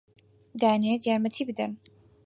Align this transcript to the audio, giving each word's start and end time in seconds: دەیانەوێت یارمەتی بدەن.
دەیانەوێت 0.59 1.01
یارمەتی 1.03 1.43
بدەن. 1.49 1.71